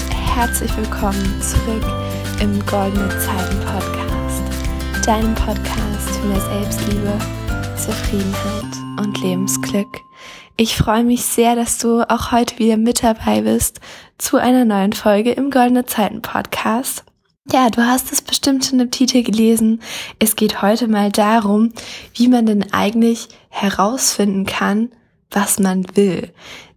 herzlich 0.00 0.74
willkommen 0.78 1.42
zurück 1.42 1.84
im 2.40 2.64
Goldene 2.64 3.10
Zeiten 3.10 3.60
Podcast, 3.60 5.06
deinem 5.06 5.34
Podcast 5.34 6.10
für 6.10 6.26
mehr 6.28 6.40
Selbstliebe, 6.40 7.18
Zufriedenheit 7.76 9.04
und 9.04 9.20
Lebensglück. 9.20 10.00
Ich 10.56 10.76
freue 10.78 11.04
mich 11.04 11.24
sehr, 11.24 11.56
dass 11.56 11.76
du 11.76 12.08
auch 12.08 12.32
heute 12.32 12.58
wieder 12.58 12.78
mit 12.78 13.02
dabei 13.02 13.42
bist 13.42 13.80
zu 14.16 14.38
einer 14.38 14.64
neuen 14.64 14.94
Folge 14.94 15.32
im 15.32 15.50
Goldene 15.50 15.84
Zeiten 15.84 16.22
Podcast. 16.22 17.04
Ja, 17.52 17.68
du 17.68 17.82
hast 17.82 18.12
es 18.12 18.22
bestimmt 18.22 18.64
schon 18.64 18.80
im 18.80 18.90
Titel 18.90 19.22
gelesen. 19.22 19.82
Es 20.18 20.36
geht 20.36 20.62
heute 20.62 20.88
mal 20.88 21.12
darum, 21.12 21.70
wie 22.14 22.28
man 22.28 22.46
denn 22.46 22.72
eigentlich 22.72 23.28
herausfinden 23.50 24.46
kann, 24.46 24.90
was 25.30 25.58
man 25.58 25.84
will. 25.94 26.32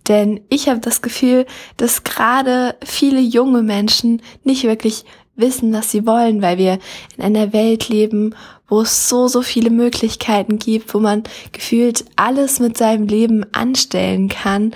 Denn 0.07 0.41
ich 0.49 0.69
habe 0.69 0.79
das 0.79 1.01
Gefühl, 1.01 1.45
dass 1.77 2.03
gerade 2.03 2.75
viele 2.83 3.19
junge 3.19 3.63
Menschen 3.63 4.21
nicht 4.43 4.63
wirklich 4.63 5.05
wissen, 5.35 5.73
was 5.73 5.91
sie 5.91 6.05
wollen, 6.05 6.41
weil 6.41 6.57
wir 6.57 6.79
in 7.17 7.23
einer 7.23 7.53
Welt 7.53 7.89
leben, 7.89 8.35
wo 8.67 8.81
es 8.81 9.09
so, 9.09 9.27
so 9.27 9.41
viele 9.41 9.69
Möglichkeiten 9.69 10.59
gibt, 10.59 10.93
wo 10.93 10.99
man 10.99 11.23
gefühlt 11.51 12.05
alles 12.15 12.59
mit 12.59 12.77
seinem 12.77 13.07
Leben 13.07 13.45
anstellen 13.53 14.29
kann 14.29 14.73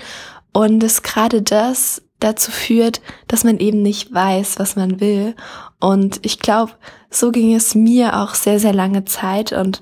und 0.52 0.82
es 0.82 1.02
gerade 1.02 1.42
das 1.42 2.02
dazu 2.20 2.50
führt, 2.50 3.00
dass 3.28 3.44
man 3.44 3.58
eben 3.58 3.82
nicht 3.82 4.12
weiß, 4.12 4.58
was 4.58 4.76
man 4.76 5.00
will. 5.00 5.34
Und 5.80 6.20
ich 6.22 6.38
glaube, 6.38 6.72
so 7.08 7.30
ging 7.30 7.54
es 7.54 7.74
mir 7.74 8.20
auch 8.20 8.34
sehr, 8.34 8.60
sehr 8.60 8.74
lange 8.74 9.04
Zeit 9.06 9.52
und 9.52 9.80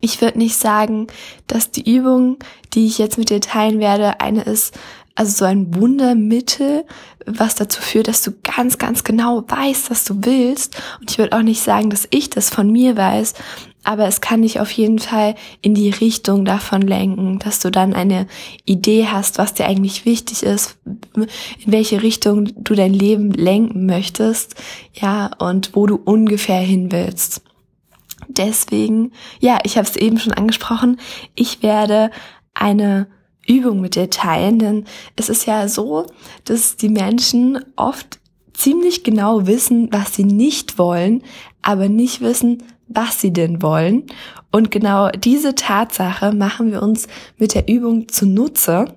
ich 0.00 0.20
würde 0.20 0.38
nicht 0.38 0.56
sagen, 0.56 1.06
dass 1.46 1.70
die 1.70 1.94
Übung, 1.94 2.38
die 2.74 2.86
ich 2.86 2.98
jetzt 2.98 3.18
mit 3.18 3.30
dir 3.30 3.40
teilen 3.40 3.80
werde, 3.80 4.20
eine 4.20 4.42
ist, 4.42 4.78
also 5.14 5.32
so 5.32 5.44
ein 5.44 5.74
Wundermittel, 5.74 6.84
was 7.26 7.54
dazu 7.54 7.82
führt, 7.82 8.08
dass 8.08 8.22
du 8.22 8.32
ganz, 8.42 8.78
ganz 8.78 9.04
genau 9.04 9.44
weißt, 9.46 9.90
was 9.90 10.04
du 10.04 10.24
willst. 10.24 10.80
Und 11.00 11.10
ich 11.10 11.18
würde 11.18 11.36
auch 11.36 11.42
nicht 11.42 11.62
sagen, 11.62 11.90
dass 11.90 12.08
ich 12.10 12.30
das 12.30 12.48
von 12.48 12.72
mir 12.72 12.96
weiß, 12.96 13.34
aber 13.82 14.06
es 14.06 14.20
kann 14.20 14.42
dich 14.42 14.60
auf 14.60 14.70
jeden 14.70 14.98
Fall 14.98 15.34
in 15.62 15.74
die 15.74 15.90
Richtung 15.90 16.44
davon 16.44 16.82
lenken, 16.82 17.38
dass 17.38 17.60
du 17.60 17.70
dann 17.70 17.94
eine 17.94 18.26
Idee 18.64 19.08
hast, 19.10 19.38
was 19.38 19.54
dir 19.54 19.66
eigentlich 19.66 20.04
wichtig 20.04 20.42
ist, 20.42 20.78
in 21.14 21.28
welche 21.66 22.02
Richtung 22.02 22.50
du 22.62 22.74
dein 22.74 22.92
Leben 22.92 23.32
lenken 23.32 23.86
möchtest, 23.86 24.54
ja, 24.92 25.30
und 25.38 25.74
wo 25.74 25.86
du 25.86 25.96
ungefähr 25.96 26.60
hin 26.60 26.92
willst. 26.92 27.42
Deswegen, 28.36 29.12
ja, 29.40 29.58
ich 29.64 29.76
habe 29.76 29.88
es 29.88 29.96
eben 29.96 30.18
schon 30.18 30.32
angesprochen, 30.32 30.98
ich 31.34 31.62
werde 31.62 32.10
eine 32.54 33.08
Übung 33.46 33.80
mit 33.80 33.96
dir 33.96 34.10
teilen, 34.10 34.58
denn 34.58 34.84
es 35.16 35.28
ist 35.28 35.46
ja 35.46 35.66
so, 35.68 36.06
dass 36.44 36.76
die 36.76 36.88
Menschen 36.88 37.64
oft 37.76 38.20
ziemlich 38.52 39.04
genau 39.04 39.46
wissen, 39.46 39.88
was 39.92 40.14
sie 40.14 40.24
nicht 40.24 40.78
wollen, 40.78 41.22
aber 41.62 41.88
nicht 41.88 42.20
wissen, 42.20 42.62
was 42.88 43.20
sie 43.20 43.32
denn 43.32 43.62
wollen. 43.62 44.04
Und 44.52 44.70
genau 44.70 45.10
diese 45.10 45.54
Tatsache 45.54 46.32
machen 46.32 46.72
wir 46.72 46.82
uns 46.82 47.08
mit 47.38 47.54
der 47.54 47.68
Übung 47.68 48.08
zunutze. 48.08 48.94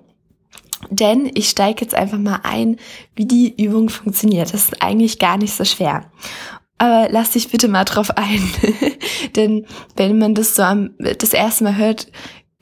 Denn 0.90 1.30
ich 1.34 1.48
steige 1.48 1.82
jetzt 1.82 1.94
einfach 1.94 2.18
mal 2.18 2.40
ein, 2.42 2.76
wie 3.14 3.24
die 3.24 3.54
Übung 3.62 3.88
funktioniert. 3.88 4.52
Das 4.52 4.64
ist 4.64 4.82
eigentlich 4.82 5.18
gar 5.18 5.38
nicht 5.38 5.54
so 5.54 5.64
schwer. 5.64 6.04
Aber 6.78 7.08
lass 7.10 7.30
dich 7.30 7.50
bitte 7.50 7.68
mal 7.68 7.84
drauf 7.84 8.10
ein. 8.16 8.42
Denn 9.36 9.66
wenn 9.96 10.18
man 10.18 10.34
das 10.34 10.56
so 10.56 10.62
am, 10.62 10.90
das 10.98 11.32
erste 11.32 11.64
Mal 11.64 11.76
hört, 11.76 12.08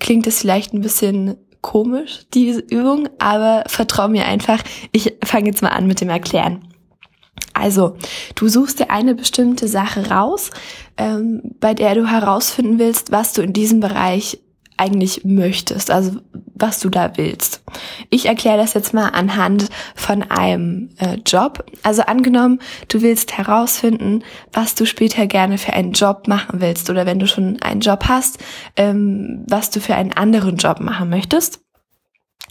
klingt 0.01 0.27
es 0.27 0.41
vielleicht 0.41 0.75
ein 0.75 0.81
bisschen 0.81 1.37
komisch, 1.61 2.27
diese 2.35 2.61
Übung, 2.61 3.09
aber 3.19 3.65
vertrau 3.69 4.09
mir 4.09 4.27
einfach. 4.27 4.63
Ich 4.91 5.15
fange 5.25 5.47
jetzt 5.47 5.63
mal 5.63 5.69
an 5.69 5.87
mit 5.87 6.01
dem 6.01 6.11
Erklären. 6.11 6.69
Also, 7.55 7.97
du 8.35 8.49
suchst 8.49 8.81
dir 8.81 8.91
eine 8.91 9.15
bestimmte 9.15 9.69
Sache 9.69 10.11
raus, 10.11 10.51
ähm, 10.97 11.43
bei 11.61 11.75
der 11.75 11.95
du 11.95 12.07
herausfinden 12.07 12.79
willst, 12.79 13.13
was 13.13 13.33
du 13.33 13.43
in 13.43 13.53
diesem 13.53 13.81
Bereich 13.81 14.39
eigentlich 14.83 15.25
möchtest, 15.25 15.91
also 15.91 16.17
was 16.55 16.81
du 16.81 16.89
da 16.89 17.17
willst. 17.17 17.63
Ich 18.11 18.27
erkläre 18.27 18.57
das 18.57 18.75
jetzt 18.75 18.93
mal 18.95 19.09
anhand 19.09 19.69
von 19.95 20.23
einem 20.23 20.91
äh, 20.99 21.19
Job. 21.27 21.65
Also 21.83 22.03
angenommen, 22.03 22.61
du 22.89 23.03
willst 23.03 23.37
herausfinden, 23.37 24.23
was 24.53 24.75
du 24.75 24.85
später 24.85 25.27
gerne 25.27 25.59
für 25.59 25.73
einen 25.73 25.93
Job 25.93 26.29
machen 26.29 26.61
willst 26.61 26.91
oder 26.91 27.07
wenn 27.07 27.19
du 27.19 27.27
schon 27.27 27.61
einen 27.63 27.81
Job 27.81 28.05
hast, 28.09 28.39
ähm, 28.77 29.45
was 29.49 29.71
du 29.71 29.81
für 29.81 29.95
einen 29.95 30.13
anderen 30.13 30.57
Job 30.57 30.81
machen 30.81 31.11
möchtest. 31.11 31.62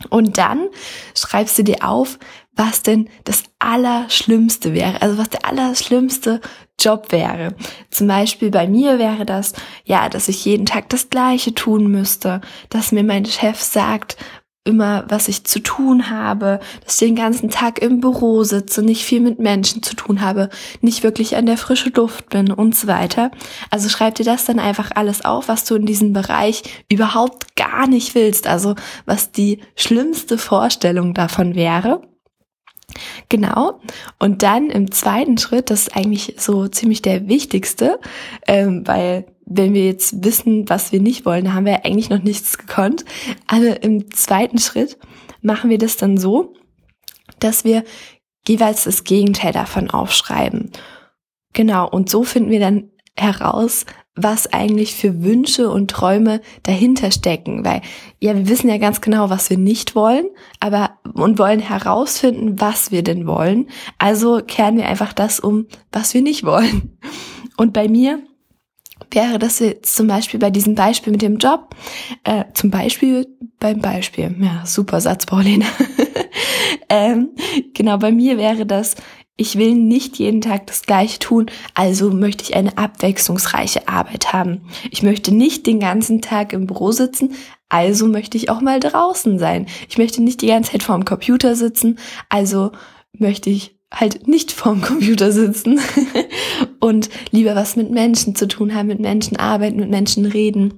Und 0.09 0.37
dann 0.37 0.67
schreibst 1.15 1.57
du 1.57 1.63
dir 1.63 1.87
auf, 1.87 2.17
was 2.53 2.81
denn 2.81 3.09
das 3.23 3.43
Allerschlimmste 3.59 4.73
wäre, 4.73 5.01
also 5.01 5.17
was 5.17 5.29
der 5.29 5.45
allerschlimmste 5.45 6.41
Job 6.79 7.11
wäre. 7.11 7.55
Zum 7.89 8.07
Beispiel 8.07 8.51
bei 8.51 8.67
mir 8.67 8.99
wäre 8.99 9.25
das, 9.25 9.53
ja, 9.85 10.09
dass 10.09 10.27
ich 10.27 10.43
jeden 10.45 10.65
Tag 10.65 10.89
das 10.89 11.09
Gleiche 11.09 11.53
tun 11.53 11.87
müsste, 11.91 12.41
dass 12.69 12.91
mir 12.91 13.03
mein 13.03 13.25
Chef 13.25 13.61
sagt, 13.61 14.17
immer, 14.63 15.05
was 15.07 15.27
ich 15.27 15.43
zu 15.43 15.59
tun 15.59 16.09
habe, 16.09 16.59
dass 16.85 17.01
ich 17.01 17.07
den 17.07 17.15
ganzen 17.15 17.49
Tag 17.49 17.79
im 17.79 17.99
Büro 17.99 18.43
sitze, 18.43 18.83
nicht 18.83 19.03
viel 19.03 19.19
mit 19.19 19.39
Menschen 19.39 19.81
zu 19.81 19.95
tun 19.95 20.21
habe, 20.21 20.49
nicht 20.81 21.01
wirklich 21.01 21.35
an 21.35 21.47
der 21.47 21.57
frische 21.57 21.89
Luft 21.89 22.29
bin 22.29 22.51
und 22.51 22.75
so 22.75 22.87
weiter. 22.87 23.31
Also 23.71 23.89
schreib 23.89 24.15
dir 24.15 24.25
das 24.25 24.45
dann 24.45 24.59
einfach 24.59 24.91
alles 24.93 25.25
auf, 25.25 25.47
was 25.47 25.65
du 25.65 25.75
in 25.75 25.87
diesem 25.87 26.13
Bereich 26.13 26.61
überhaupt 26.91 27.55
gar 27.55 27.87
nicht 27.87 28.13
willst, 28.13 28.45
also 28.45 28.75
was 29.05 29.31
die 29.31 29.61
schlimmste 29.75 30.37
Vorstellung 30.37 31.15
davon 31.15 31.55
wäre. 31.55 32.01
Genau. 33.29 33.79
Und 34.19 34.43
dann 34.43 34.69
im 34.69 34.91
zweiten 34.91 35.37
Schritt, 35.37 35.69
das 35.69 35.83
ist 35.83 35.95
eigentlich 35.95 36.35
so 36.37 36.67
ziemlich 36.67 37.01
der 37.01 37.27
wichtigste, 37.27 37.99
ähm, 38.47 38.85
weil 38.85 39.25
wenn 39.45 39.73
wir 39.73 39.85
jetzt 39.85 40.23
wissen, 40.23 40.69
was 40.69 40.91
wir 40.91 41.01
nicht 41.01 41.25
wollen, 41.25 41.53
haben 41.53 41.65
wir 41.65 41.85
eigentlich 41.85 42.09
noch 42.09 42.23
nichts 42.23 42.57
gekonnt. 42.57 43.05
Also 43.47 43.67
im 43.67 44.11
zweiten 44.11 44.59
Schritt 44.59 44.97
machen 45.41 45.69
wir 45.69 45.77
das 45.77 45.97
dann 45.97 46.17
so, 46.17 46.53
dass 47.39 47.63
wir 47.63 47.83
jeweils 48.47 48.85
das 48.85 49.03
Gegenteil 49.03 49.51
davon 49.51 49.89
aufschreiben. 49.89 50.71
Genau. 51.53 51.89
Und 51.89 52.09
so 52.09 52.23
finden 52.23 52.51
wir 52.51 52.59
dann 52.59 52.91
heraus, 53.15 53.85
was 54.15 54.51
eigentlich 54.51 54.93
für 54.93 55.23
Wünsche 55.23 55.69
und 55.69 55.89
Träume 55.89 56.41
dahinter 56.63 57.11
stecken, 57.11 57.63
weil 57.63 57.81
ja, 58.19 58.35
wir 58.35 58.49
wissen 58.49 58.69
ja 58.69 58.77
ganz 58.77 58.99
genau, 58.99 59.29
was 59.29 59.49
wir 59.49 59.57
nicht 59.57 59.95
wollen, 59.95 60.25
aber 60.59 60.91
und 61.13 61.39
wollen 61.39 61.59
herausfinden, 61.59 62.59
was 62.59 62.91
wir 62.91 63.03
denn 63.03 63.25
wollen. 63.25 63.69
Also 63.97 64.41
kehren 64.45 64.77
wir 64.77 64.87
einfach 64.87 65.13
das 65.13 65.39
um, 65.39 65.67
was 65.91 66.13
wir 66.13 66.21
nicht 66.21 66.43
wollen. 66.43 66.97
Und 67.57 67.73
bei 67.73 67.87
mir 67.87 68.21
wäre 69.11 69.39
das 69.39 69.59
jetzt 69.59 69.95
zum 69.95 70.07
Beispiel 70.07 70.39
bei 70.39 70.49
diesem 70.49 70.75
Beispiel 70.75 71.11
mit 71.11 71.21
dem 71.21 71.37
Job, 71.37 71.75
äh, 72.23 72.45
zum 72.53 72.69
Beispiel 72.69 73.27
beim 73.59 73.79
Beispiel, 73.79 74.35
ja, 74.39 74.65
super 74.65 75.01
Satz, 75.01 75.25
Paulina. 75.25 75.65
ähm, 76.89 77.29
genau, 77.73 77.97
bei 77.97 78.11
mir 78.11 78.37
wäre 78.37 78.65
das, 78.65 78.95
ich 79.37 79.57
will 79.57 79.73
nicht 79.73 80.17
jeden 80.17 80.41
Tag 80.41 80.67
das 80.67 80.83
Gleiche 80.83 81.19
tun, 81.19 81.47
also 81.73 82.11
möchte 82.11 82.43
ich 82.43 82.55
eine 82.55 82.77
abwechslungsreiche 82.77 83.87
Arbeit 83.87 84.33
haben. 84.33 84.61
Ich 84.91 85.01
möchte 85.03 85.33
nicht 85.33 85.65
den 85.65 85.79
ganzen 85.79 86.21
Tag 86.21 86.53
im 86.53 86.67
Büro 86.67 86.91
sitzen, 86.91 87.33
also 87.69 88.07
möchte 88.07 88.37
ich 88.37 88.49
auch 88.49 88.61
mal 88.61 88.79
draußen 88.79 89.39
sein. 89.39 89.65
Ich 89.89 89.97
möchte 89.97 90.21
nicht 90.21 90.41
die 90.41 90.47
ganze 90.47 90.73
Zeit 90.73 90.83
vorm 90.83 91.05
Computer 91.05 91.55
sitzen, 91.55 91.97
also 92.29 92.71
möchte 93.13 93.49
ich 93.49 93.77
halt 93.91 94.27
nicht 94.27 94.51
vorm 94.51 94.81
Computer 94.81 95.31
sitzen 95.31 95.79
und 96.79 97.09
lieber 97.31 97.55
was 97.55 97.75
mit 97.75 97.91
Menschen 97.91 98.35
zu 98.35 98.47
tun 98.47 98.73
haben, 98.73 98.87
mit 98.87 98.99
Menschen 98.99 99.37
arbeiten, 99.37 99.77
mit 99.77 99.89
Menschen 99.89 100.25
reden 100.25 100.75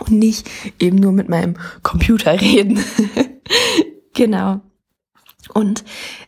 und 0.00 0.12
nicht 0.12 0.48
eben 0.78 0.96
nur 0.96 1.12
mit 1.12 1.28
meinem 1.28 1.56
Computer 1.82 2.40
reden. 2.40 2.82
genau. 4.14 4.60
Und 5.52 5.84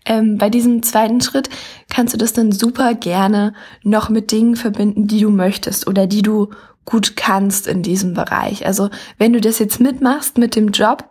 ähm, 0.07 0.39
bei 0.39 0.51
diesem 0.51 0.83
zweiten 0.83 1.21
Schritt 1.21 1.49
kannst 1.89 2.15
du 2.15 2.19
das 2.19 2.33
dann 2.33 2.53
super 2.53 2.95
gerne 2.95 3.55
noch 3.83 4.09
mit 4.09 4.33
Dingen 4.33 4.57
verbinden, 4.57 5.07
die 5.07 5.21
du 5.21 5.31
möchtest 5.31 5.87
oder 5.87 6.07
die 6.07 6.23
du 6.23 6.51
gut 6.85 7.17
kannst 7.17 7.67
in 7.67 7.83
diesem 7.83 8.15
Bereich. 8.15 8.67
Also 8.67 8.91
wenn 9.19 9.33
du 9.33 9.41
das 9.41 9.59
jetzt 9.59 9.81
mitmachst 9.81 10.39
mit 10.39 10.57
dem 10.57 10.71
Job, 10.71 11.05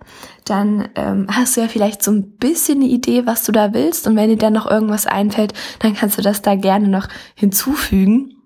dann 0.46 0.90
ähm, 0.96 1.28
hast 1.30 1.56
du 1.56 1.62
ja 1.62 1.68
vielleicht 1.68 2.04
so 2.04 2.12
ein 2.12 2.32
bisschen 2.32 2.80
eine 2.82 2.90
Idee, 2.90 3.26
was 3.26 3.44
du 3.44 3.52
da 3.52 3.74
willst. 3.74 4.08
Und 4.08 4.16
wenn 4.16 4.30
dir 4.30 4.38
dann 4.38 4.54
noch 4.54 4.70
irgendwas 4.70 5.06
einfällt, 5.06 5.54
dann 5.80 5.96
kannst 5.96 6.18
du 6.18 6.22
das 6.22 6.42
da 6.42 6.56
gerne 6.56 6.88
noch 6.88 7.08
hinzufügen. 7.36 8.39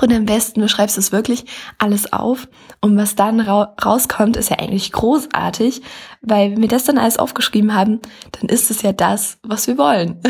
Und 0.00 0.12
am 0.12 0.26
besten, 0.26 0.60
du 0.60 0.68
schreibst 0.68 0.96
es 0.96 1.12
wirklich 1.12 1.44
alles 1.78 2.12
auf. 2.12 2.48
Und 2.80 2.96
was 2.96 3.16
dann 3.16 3.40
ra 3.40 3.74
rauskommt, 3.84 4.36
ist 4.36 4.50
ja 4.50 4.58
eigentlich 4.58 4.92
großartig, 4.92 5.82
weil 6.22 6.52
wenn 6.52 6.62
wir 6.62 6.68
das 6.68 6.84
dann 6.84 6.98
alles 6.98 7.18
aufgeschrieben 7.18 7.74
haben, 7.74 8.00
dann 8.32 8.48
ist 8.48 8.70
es 8.70 8.82
ja 8.82 8.92
das, 8.92 9.38
was 9.42 9.66
wir 9.66 9.76
wollen. 9.76 10.20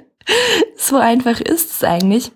so 0.76 0.96
einfach 0.96 1.40
ist 1.40 1.72
es 1.72 1.84
eigentlich. 1.84 2.32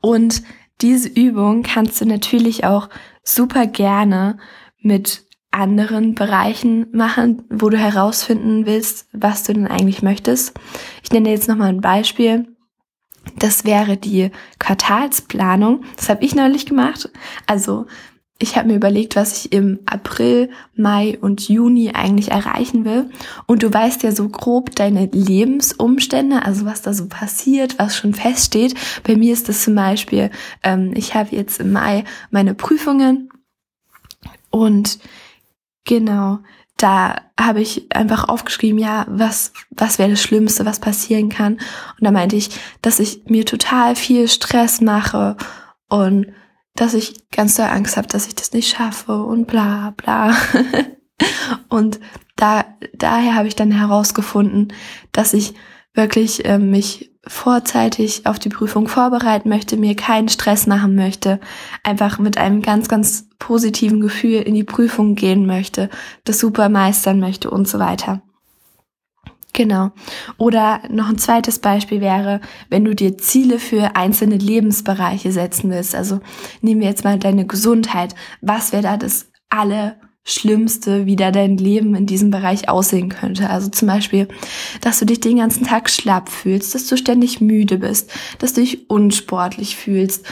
Und 0.00 0.42
diese 0.80 1.08
Übung 1.08 1.62
kannst 1.62 2.00
du 2.00 2.06
natürlich 2.06 2.64
auch 2.64 2.88
super 3.24 3.66
gerne 3.66 4.38
mit 4.80 5.24
anderen 5.50 6.14
Bereichen 6.14 6.86
machen, 6.92 7.44
wo 7.50 7.68
du 7.68 7.76
herausfinden 7.76 8.66
willst, 8.66 9.06
was 9.12 9.44
du 9.44 9.52
denn 9.52 9.68
eigentlich 9.68 10.02
möchtest. 10.02 10.58
Ich 11.02 11.10
nenne 11.10 11.26
dir 11.26 11.34
jetzt 11.34 11.48
nochmal 11.48 11.68
ein 11.68 11.80
Beispiel. 11.80 12.48
Das 13.38 13.64
wäre 13.64 13.96
die 13.96 14.30
Quartalsplanung. 14.58 15.84
Das 15.96 16.08
habe 16.08 16.24
ich 16.24 16.34
neulich 16.34 16.66
gemacht. 16.66 17.10
Also 17.46 17.86
ich 18.42 18.56
habe 18.56 18.68
mir 18.68 18.74
überlegt, 18.74 19.14
was 19.14 19.44
ich 19.44 19.52
im 19.52 19.78
April, 19.86 20.50
Mai 20.74 21.16
und 21.20 21.48
Juni 21.48 21.92
eigentlich 21.94 22.32
erreichen 22.32 22.84
will. 22.84 23.08
Und 23.46 23.62
du 23.62 23.72
weißt 23.72 24.02
ja 24.02 24.10
so 24.10 24.28
grob 24.28 24.74
deine 24.74 25.06
Lebensumstände, 25.06 26.44
also 26.44 26.64
was 26.64 26.82
da 26.82 26.92
so 26.92 27.06
passiert, 27.06 27.78
was 27.78 27.96
schon 27.96 28.14
feststeht. 28.14 28.74
Bei 29.04 29.14
mir 29.14 29.32
ist 29.32 29.48
das 29.48 29.62
zum 29.62 29.76
Beispiel, 29.76 30.30
ähm, 30.64 30.92
ich 30.96 31.14
habe 31.14 31.36
jetzt 31.36 31.60
im 31.60 31.70
Mai 31.70 32.02
meine 32.32 32.54
Prüfungen 32.54 33.28
und 34.50 34.98
genau, 35.84 36.40
da 36.82 37.14
habe 37.38 37.60
ich 37.60 37.94
einfach 37.94 38.28
aufgeschrieben, 38.28 38.78
ja, 38.78 39.06
was, 39.08 39.52
was 39.70 40.00
wäre 40.00 40.10
das 40.10 40.22
Schlimmste, 40.22 40.66
was 40.66 40.80
passieren 40.80 41.28
kann. 41.28 41.54
Und 41.54 42.00
da 42.00 42.10
meinte 42.10 42.34
ich, 42.34 42.50
dass 42.82 42.98
ich 42.98 43.22
mir 43.26 43.46
total 43.46 43.94
viel 43.94 44.26
Stress 44.26 44.80
mache 44.80 45.36
und 45.88 46.26
dass 46.74 46.94
ich 46.94 47.28
ganz 47.30 47.54
doll 47.54 47.66
Angst 47.66 47.96
habe, 47.96 48.08
dass 48.08 48.26
ich 48.26 48.34
das 48.34 48.52
nicht 48.52 48.74
schaffe 48.76 49.22
und 49.22 49.46
bla 49.46 49.94
bla. 49.96 50.34
und 51.68 52.00
da, 52.34 52.64
daher 52.94 53.36
habe 53.36 53.46
ich 53.46 53.54
dann 53.54 53.70
herausgefunden, 53.70 54.72
dass 55.12 55.34
ich 55.34 55.54
wirklich 55.94 56.44
äh, 56.46 56.58
mich 56.58 57.11
vorzeitig 57.26 58.26
auf 58.26 58.38
die 58.38 58.48
Prüfung 58.48 58.88
vorbereiten 58.88 59.48
möchte, 59.48 59.76
mir 59.76 59.94
keinen 59.94 60.28
Stress 60.28 60.66
machen 60.66 60.94
möchte, 60.94 61.38
einfach 61.84 62.18
mit 62.18 62.36
einem 62.36 62.62
ganz, 62.62 62.88
ganz 62.88 63.28
positiven 63.38 64.00
Gefühl 64.00 64.42
in 64.42 64.54
die 64.54 64.64
Prüfung 64.64 65.14
gehen 65.14 65.46
möchte, 65.46 65.88
das 66.24 66.38
super 66.38 66.68
meistern 66.68 67.20
möchte 67.20 67.50
und 67.50 67.68
so 67.68 67.78
weiter. 67.78 68.22
Genau. 69.52 69.90
Oder 70.38 70.80
noch 70.88 71.10
ein 71.10 71.18
zweites 71.18 71.58
Beispiel 71.58 72.00
wäre, 72.00 72.40
wenn 72.70 72.84
du 72.84 72.94
dir 72.94 73.18
Ziele 73.18 73.58
für 73.58 73.96
einzelne 73.96 74.36
Lebensbereiche 74.36 75.30
setzen 75.30 75.70
willst. 75.70 75.94
Also 75.94 76.20
nehmen 76.62 76.80
wir 76.80 76.88
jetzt 76.88 77.04
mal 77.04 77.18
deine 77.18 77.46
Gesundheit. 77.46 78.14
Was 78.40 78.72
wäre 78.72 78.82
da 78.82 78.96
das 78.96 79.30
alle 79.50 79.96
Schlimmste, 80.24 81.06
wie 81.06 81.16
da 81.16 81.32
dein 81.32 81.56
Leben 81.56 81.94
in 81.96 82.06
diesem 82.06 82.30
Bereich 82.30 82.68
aussehen 82.68 83.08
könnte. 83.08 83.50
Also 83.50 83.68
zum 83.70 83.88
Beispiel, 83.88 84.28
dass 84.80 85.00
du 85.00 85.04
dich 85.04 85.20
den 85.20 85.38
ganzen 85.38 85.66
Tag 85.66 85.90
schlapp 85.90 86.28
fühlst, 86.28 86.74
dass 86.74 86.86
du 86.86 86.96
ständig 86.96 87.40
müde 87.40 87.78
bist, 87.78 88.10
dass 88.38 88.52
du 88.52 88.60
dich 88.60 88.88
unsportlich 88.88 89.76
fühlst. 89.76 90.24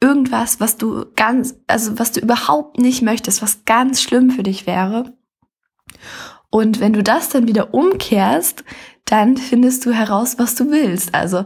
Irgendwas, 0.00 0.60
was 0.60 0.76
du 0.76 1.06
ganz, 1.16 1.56
also 1.66 1.98
was 1.98 2.12
du 2.12 2.20
überhaupt 2.20 2.78
nicht 2.78 3.02
möchtest, 3.02 3.40
was 3.40 3.64
ganz 3.64 4.02
schlimm 4.02 4.30
für 4.30 4.42
dich 4.42 4.66
wäre. 4.66 5.14
Und 6.50 6.80
wenn 6.80 6.92
du 6.92 7.02
das 7.02 7.30
dann 7.30 7.48
wieder 7.48 7.72
umkehrst, 7.72 8.64
dann 9.06 9.38
findest 9.38 9.86
du 9.86 9.92
heraus, 9.92 10.38
was 10.38 10.54
du 10.54 10.70
willst. 10.70 11.14
Also 11.14 11.44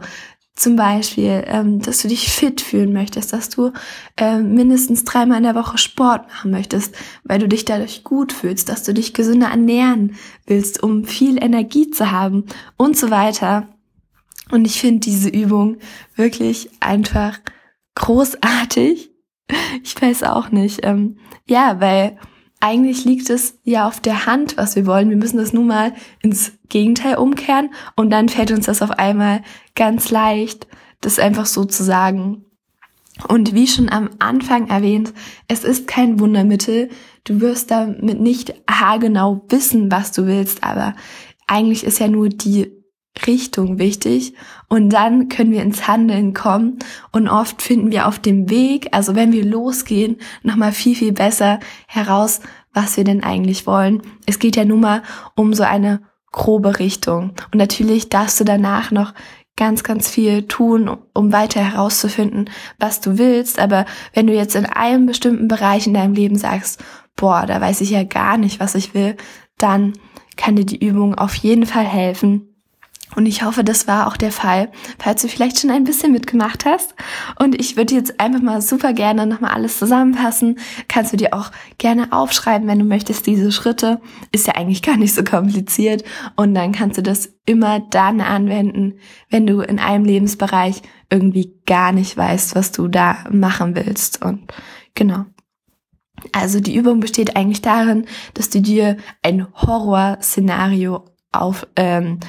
zum 0.55 0.75
Beispiel, 0.75 1.43
ähm, 1.47 1.79
dass 1.79 2.03
du 2.03 2.07
dich 2.07 2.31
fit 2.31 2.61
fühlen 2.61 2.93
möchtest, 2.93 3.33
dass 3.33 3.49
du 3.49 3.71
ähm, 4.17 4.53
mindestens 4.53 5.03
dreimal 5.03 5.37
in 5.37 5.43
der 5.43 5.55
Woche 5.55 5.79
Sport 5.79 6.27
machen 6.27 6.51
möchtest, 6.51 6.95
weil 7.23 7.39
du 7.39 7.47
dich 7.47 7.65
dadurch 7.65 8.03
gut 8.03 8.31
fühlst, 8.31 8.69
dass 8.69 8.83
du 8.83 8.93
dich 8.93 9.13
gesünder 9.13 9.47
ernähren 9.47 10.15
willst, 10.45 10.83
um 10.83 11.05
viel 11.05 11.43
Energie 11.43 11.89
zu 11.89 12.11
haben 12.11 12.45
und 12.77 12.95
so 12.95 13.09
weiter. 13.09 13.67
Und 14.51 14.65
ich 14.65 14.79
finde 14.79 14.99
diese 14.99 15.29
Übung 15.29 15.77
wirklich 16.15 16.69
einfach 16.79 17.39
großartig. 17.95 19.11
Ich 19.83 19.99
weiß 19.99 20.23
auch 20.23 20.51
nicht. 20.51 20.81
Ähm, 20.83 21.17
ja, 21.47 21.79
weil 21.81 22.17
eigentlich 22.63 23.03
liegt 23.03 23.29
es 23.29 23.59
ja 23.65 23.85
auf 23.85 23.99
der 23.99 24.25
Hand, 24.25 24.55
was 24.55 24.77
wir 24.77 24.85
wollen. 24.85 25.09
Wir 25.09 25.17
müssen 25.17 25.35
das 25.35 25.51
nun 25.51 25.67
mal 25.67 25.91
ins 26.21 26.53
Gegenteil 26.69 27.17
umkehren 27.17 27.71
und 27.97 28.09
dann 28.09 28.29
fällt 28.29 28.51
uns 28.51 28.67
das 28.67 28.81
auf 28.81 28.91
einmal 28.91 29.41
ganz 29.75 30.11
leicht, 30.11 30.65
das 31.01 31.19
einfach 31.19 31.45
so 31.45 31.65
zu 31.65 31.83
sagen. 31.83 32.45
Und 33.27 33.53
wie 33.53 33.67
schon 33.67 33.89
am 33.89 34.11
Anfang 34.19 34.69
erwähnt, 34.69 35.13
es 35.49 35.65
ist 35.65 35.87
kein 35.87 36.21
Wundermittel. 36.21 36.87
Du 37.25 37.41
wirst 37.41 37.69
damit 37.69 38.21
nicht 38.21 38.53
haargenau 38.71 39.43
wissen, 39.49 39.91
was 39.91 40.13
du 40.13 40.25
willst, 40.25 40.63
aber 40.63 40.95
eigentlich 41.47 41.83
ist 41.83 41.99
ja 41.99 42.07
nur 42.07 42.29
die 42.29 42.71
Richtung 43.27 43.79
wichtig. 43.79 44.33
Und 44.69 44.89
dann 44.89 45.29
können 45.29 45.51
wir 45.51 45.61
ins 45.61 45.87
Handeln 45.87 46.33
kommen. 46.33 46.79
Und 47.11 47.27
oft 47.27 47.61
finden 47.61 47.91
wir 47.91 48.07
auf 48.07 48.19
dem 48.19 48.49
Weg, 48.49 48.89
also 48.91 49.15
wenn 49.15 49.31
wir 49.31 49.45
losgehen, 49.45 50.17
nochmal 50.41 50.71
viel, 50.71 50.95
viel 50.95 51.13
besser 51.13 51.59
heraus, 51.87 52.41
was 52.73 52.97
wir 52.97 53.03
denn 53.03 53.23
eigentlich 53.23 53.67
wollen. 53.67 54.01
Es 54.25 54.39
geht 54.39 54.55
ja 54.55 54.65
nun 54.65 54.81
mal 54.81 55.03
um 55.35 55.53
so 55.53 55.63
eine 55.63 56.01
grobe 56.31 56.79
Richtung. 56.79 57.33
Und 57.51 57.59
natürlich 57.59 58.09
darfst 58.09 58.39
du 58.39 58.43
danach 58.43 58.91
noch 58.91 59.13
ganz, 59.55 59.83
ganz 59.83 60.09
viel 60.09 60.47
tun, 60.47 60.97
um 61.13 61.31
weiter 61.31 61.63
herauszufinden, 61.63 62.49
was 62.79 63.01
du 63.01 63.17
willst, 63.19 63.59
aber 63.59 63.85
wenn 64.13 64.25
du 64.25 64.33
jetzt 64.33 64.55
in 64.55 64.65
einem 64.65 65.05
bestimmten 65.05 65.47
Bereich 65.47 65.85
in 65.85 65.93
deinem 65.93 66.15
Leben 66.15 66.37
sagst, 66.37 66.83
boah, 67.15 67.45
da 67.45 67.61
weiß 67.61 67.81
ich 67.81 67.91
ja 67.91 68.03
gar 68.03 68.37
nicht, 68.37 68.59
was 68.59 68.73
ich 68.73 68.95
will, 68.95 69.15
dann 69.59 69.93
kann 70.37 70.55
dir 70.55 70.65
die 70.65 70.83
Übung 70.83 71.15
auf 71.15 71.35
jeden 71.35 71.67
Fall 71.67 71.85
helfen, 71.85 72.52
und 73.15 73.25
ich 73.25 73.43
hoffe, 73.43 73.63
das 73.63 73.87
war 73.87 74.07
auch 74.07 74.17
der 74.17 74.31
Fall, 74.31 74.71
falls 74.97 75.21
du 75.21 75.27
vielleicht 75.27 75.59
schon 75.59 75.69
ein 75.69 75.83
bisschen 75.83 76.11
mitgemacht 76.11 76.65
hast. 76.65 76.95
Und 77.39 77.59
ich 77.59 77.77
würde 77.77 77.95
jetzt 77.95 78.19
einfach 78.19 78.41
mal 78.41 78.61
super 78.61 78.93
gerne 78.93 79.25
nochmal 79.25 79.51
alles 79.51 79.79
zusammenfassen. 79.79 80.59
Kannst 80.87 81.13
du 81.13 81.17
dir 81.17 81.33
auch 81.33 81.51
gerne 81.77 82.11
aufschreiben, 82.11 82.67
wenn 82.67 82.79
du 82.79 82.85
möchtest, 82.85 83.27
diese 83.27 83.51
Schritte. 83.51 84.01
Ist 84.31 84.47
ja 84.47 84.55
eigentlich 84.55 84.81
gar 84.81 84.97
nicht 84.97 85.13
so 85.13 85.23
kompliziert. 85.23 86.03
Und 86.35 86.53
dann 86.55 86.71
kannst 86.71 86.97
du 86.97 87.03
das 87.03 87.33
immer 87.45 87.79
dann 87.79 88.21
anwenden, 88.21 88.95
wenn 89.29 89.45
du 89.45 89.61
in 89.61 89.79
einem 89.79 90.05
Lebensbereich 90.05 90.81
irgendwie 91.09 91.53
gar 91.65 91.91
nicht 91.91 92.15
weißt, 92.17 92.55
was 92.55 92.71
du 92.71 92.87
da 92.87 93.25
machen 93.29 93.75
willst. 93.75 94.23
Und 94.23 94.51
genau. 94.95 95.25
Also 96.31 96.59
die 96.59 96.75
Übung 96.75 96.99
besteht 96.99 97.35
eigentlich 97.35 97.61
darin, 97.61 98.05
dass 98.33 98.49
du 98.49 98.61
dir 98.61 98.97
ein 99.21 99.47
Horrorszenario 99.53 101.05
auf 101.31 101.67
ähm, 101.75 102.19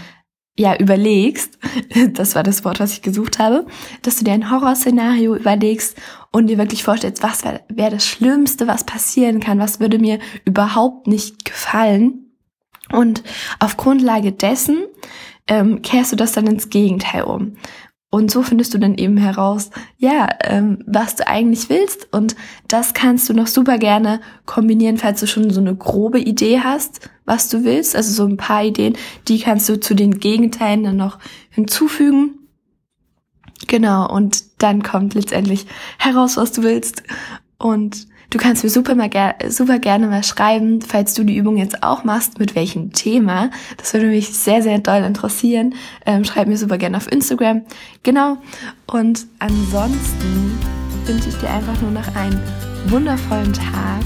ja, 0.56 0.76
überlegst, 0.76 1.58
das 2.12 2.34
war 2.34 2.42
das 2.42 2.64
Wort, 2.64 2.80
was 2.80 2.92
ich 2.92 3.02
gesucht 3.02 3.38
habe, 3.38 3.66
dass 4.02 4.16
du 4.16 4.24
dir 4.24 4.32
ein 4.32 4.50
Horrorszenario 4.50 5.34
überlegst 5.34 5.96
und 6.30 6.46
dir 6.46 6.58
wirklich 6.58 6.84
vorstellst, 6.84 7.22
was 7.22 7.44
wäre 7.44 7.62
wär 7.68 7.90
das 7.90 8.06
Schlimmste, 8.06 8.66
was 8.66 8.84
passieren 8.84 9.40
kann, 9.40 9.58
was 9.58 9.80
würde 9.80 9.98
mir 9.98 10.18
überhaupt 10.44 11.06
nicht 11.06 11.44
gefallen. 11.44 12.30
Und 12.92 13.22
auf 13.58 13.76
Grundlage 13.76 14.32
dessen 14.32 14.84
ähm, 15.48 15.82
kehrst 15.82 16.12
du 16.12 16.16
das 16.16 16.32
dann 16.32 16.46
ins 16.46 16.70
Gegenteil 16.70 17.24
um. 17.24 17.56
Und 18.14 18.30
so 18.30 18.44
findest 18.44 18.72
du 18.72 18.78
dann 18.78 18.94
eben 18.94 19.16
heraus, 19.16 19.70
ja, 19.98 20.28
ähm, 20.44 20.78
was 20.86 21.16
du 21.16 21.26
eigentlich 21.26 21.68
willst. 21.68 22.06
Und 22.12 22.36
das 22.68 22.94
kannst 22.94 23.28
du 23.28 23.34
noch 23.34 23.48
super 23.48 23.76
gerne 23.76 24.20
kombinieren, 24.46 24.98
falls 24.98 25.18
du 25.18 25.26
schon 25.26 25.50
so 25.50 25.60
eine 25.60 25.74
grobe 25.74 26.20
Idee 26.20 26.60
hast, 26.60 27.10
was 27.24 27.48
du 27.48 27.64
willst. 27.64 27.96
Also 27.96 28.12
so 28.12 28.24
ein 28.24 28.36
paar 28.36 28.62
Ideen, 28.62 28.96
die 29.26 29.40
kannst 29.40 29.68
du 29.68 29.80
zu 29.80 29.96
den 29.96 30.20
Gegenteilen 30.20 30.84
dann 30.84 30.96
noch 30.96 31.18
hinzufügen. 31.50 32.38
Genau, 33.66 34.08
und 34.08 34.62
dann 34.62 34.84
kommt 34.84 35.14
letztendlich 35.14 35.66
heraus, 35.98 36.36
was 36.36 36.52
du 36.52 36.62
willst. 36.62 37.02
Und 37.58 38.06
Du 38.34 38.40
kannst 38.40 38.64
mir 38.64 38.70
super, 38.70 38.96
mal 38.96 39.08
ger 39.08 39.36
super 39.48 39.78
gerne 39.78 40.08
mal 40.08 40.24
schreiben, 40.24 40.82
falls 40.82 41.14
du 41.14 41.22
die 41.22 41.36
Übung 41.36 41.56
jetzt 41.56 41.84
auch 41.84 42.02
machst, 42.02 42.40
mit 42.40 42.56
welchem 42.56 42.92
Thema. 42.92 43.48
Das 43.76 43.92
würde 43.94 44.06
mich 44.06 44.36
sehr, 44.36 44.60
sehr 44.60 44.80
doll 44.80 45.04
interessieren. 45.04 45.76
Ähm, 46.04 46.24
schreib 46.24 46.48
mir 46.48 46.56
super 46.56 46.76
gerne 46.76 46.96
auf 46.96 47.10
Instagram. 47.12 47.62
Genau. 48.02 48.38
Und 48.88 49.28
ansonsten 49.38 50.58
wünsche 51.04 51.28
ich 51.28 51.36
dir 51.36 51.48
einfach 51.48 51.80
nur 51.80 51.92
noch 51.92 52.16
einen 52.16 52.42
wundervollen 52.86 53.52
Tag 53.52 54.02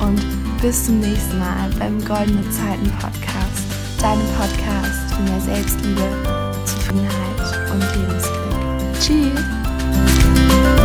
und 0.00 0.20
bis 0.60 0.86
zum 0.86 0.98
nächsten 0.98 1.38
Mal 1.38 1.70
beim 1.78 2.04
Goldene 2.04 2.42
Zeiten 2.50 2.90
Podcast. 2.98 3.62
Deinem 4.00 4.26
Podcast 4.36 5.14
für 5.14 5.22
mehr 5.22 5.40
Selbstliebe, 5.40 6.02
Zufriedenheit 6.64 7.70
und 7.70 7.84
Lebensglück. 7.94 8.98
Tschüss! 8.98 10.77